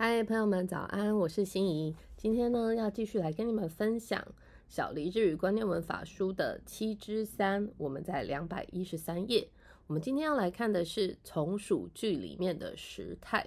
[0.00, 1.18] 嗨，朋友们，早安！
[1.18, 1.92] 我是心怡。
[2.16, 4.22] 今天呢，要继续来跟你们分享
[4.68, 7.68] 《小黎日语观念文法书》的七之三。
[7.76, 9.48] 我们在两百一十三页。
[9.88, 13.44] 我们今天要来看的是从属句里面的时态。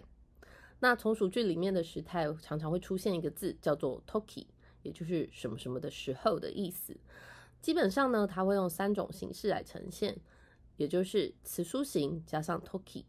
[0.81, 4.47] 那从属句里面的时态常常会出现一个字，叫做 toki，
[4.81, 6.93] 也就是什么什么的时候的意思。
[7.61, 10.17] 基本上呢，它会用三种形式来呈现，
[10.75, 13.05] 也就是词书形加上 toki，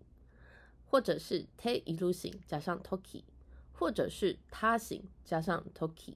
[0.92, 3.22] 或者是 te iru 形加上 toki。
[3.74, 6.14] 或者是他形加上 toki，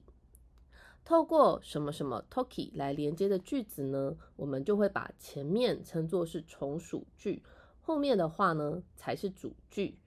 [1.03, 4.15] 透过什么什么 toki 来连接的句子呢？
[4.37, 7.43] 我们就会把前面称作是从属句，
[7.81, 9.97] 后面的话呢才是主句。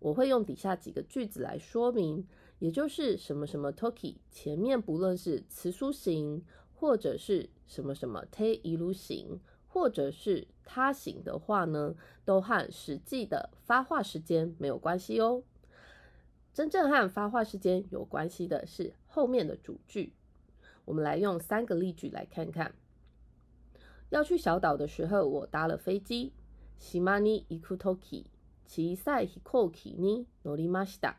[0.00, 2.26] 我会用底下几个句子来说明，
[2.58, 6.42] 也就是什么什么 toki 前面不论是词书型，
[6.74, 9.38] 或者是什么什么 te iru 形，
[9.75, 11.95] 或者是他形的话呢，
[12.25, 15.43] 都和实际的发话时间没有关系哦。
[16.53, 20.13] 真正和发话时间有关系的是后面的主句。
[20.85, 22.73] 我们来用三个例句来看看。
[24.09, 26.33] 要去小岛的时候，我搭了飞机。
[26.81, 28.25] 島に行くとき、
[28.65, 31.17] 小さい飛行機に乗りました。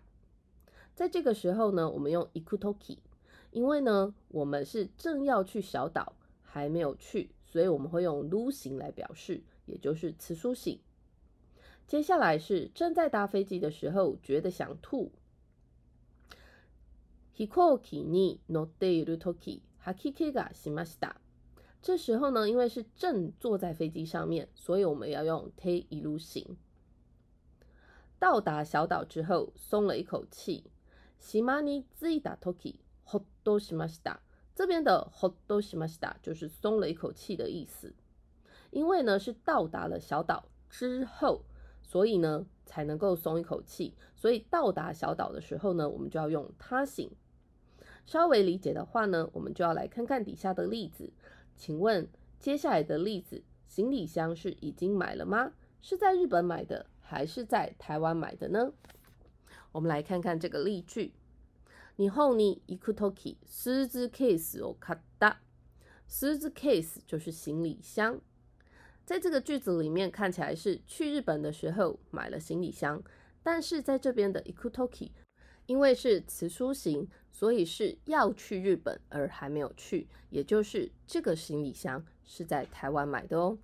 [0.97, 2.99] 在这个时候呢，我们用行くとき，
[3.53, 10.81] 因为呢，我们是正要去小岛，还没有去， 所以我们会用る形来表示，也就是词书形。
[11.87, 15.13] 接下来是正在搭飞机的时候，觉得想吐。
[17.35, 21.17] 飛行機に乗っているとき、吐き気がしました。
[21.83, 26.57] 这时候呢，因为是正坐在飞机上面，所以我们要用ている形。
[28.19, 30.71] 到达小岛之后，松了一口气。
[31.19, 34.21] 島に着いたとき、ほっとしました。
[34.57, 37.95] 这边的ほっとしました就是松了一口气的意思。
[38.71, 41.43] 因为呢是到达了小岛之后，
[41.83, 43.95] 所以呢才能够松一口气。
[44.15, 47.11] 所以到达小岛的时候呢，我们就要用他形。
[48.05, 51.13] 稍微理解的话呢，我们就要来看看底下的例子。
[51.57, 55.53] 请问接下来的例子，行李箱是已经买了吗？
[55.81, 58.73] 是在日本买的，还是在台湾买的呢？
[59.73, 61.13] 我们来看看这个例句。
[61.97, 65.39] 日本に行くとき、スーツケースを買った。
[66.09, 68.21] スーツケース就是行李箱。
[69.05, 73.03] 在这个句子里面看起来是去日本的时候买了行李箱，
[73.43, 75.11] 但是在这边的行くとき。
[75.67, 83.57] 因为是词书形，所以是要去日本而还没有去，也就是这个行李箱是在台湾买的哦。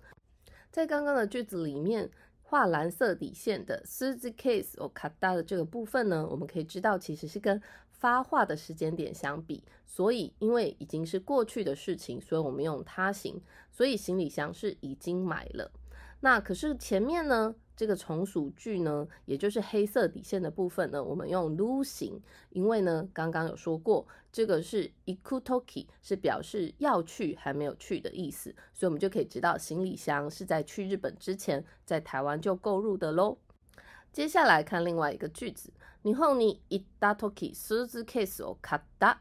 [0.71, 2.09] 在刚刚的句子里面
[2.41, 7.61] 画蓝色底线的 suitcase 或卡达的这个部分呢，我们可以知道其实是跟
[8.04, 15.72] 发话的时间点相比，所以因为已经是过去的事情，所以我们用他形，所以行李箱是已经买了。
[16.20, 17.54] 那可是前面呢？
[17.74, 22.20] 这个从属句呢，也就是黑色底线的部分呢，我们用 lu 形，
[22.50, 33.38] 因为呢，刚刚有说过，这个是 ikutoki，是表示要去还没有去的意思，所以我们就可以知道行李箱是在去日本之前，在台湾就购入的喽。
[34.14, 35.72] 接下来看另外一个句子，
[36.04, 39.16] 日本に行った時、スーツケースを買った。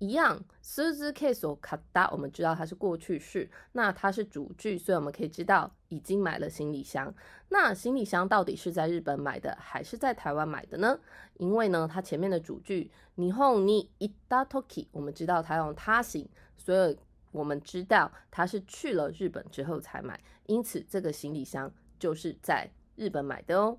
[0.00, 7.14] 一样スーツケースを買った，我们知道它是过去式，那它是主句，所以我们可以知道已经买了行李箱。
[7.50, 10.98] 那行李箱到底是在日本买的还是在台湾买的呢？
[11.38, 16.98] 因为呢，它前面的主句你 i 你 i っ a t o k i 我们知道它用他行，所以
[17.30, 23.78] 我们知道它是去了日本之后才买，因此这个行李箱就是在日本买的哦。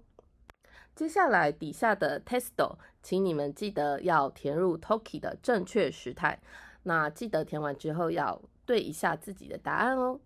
[0.95, 6.39] 接下来底下的 testo，请你们记得要填入 toki 的正确时态。
[6.83, 10.19] 那记得填完之后要对一下自己的答案哦。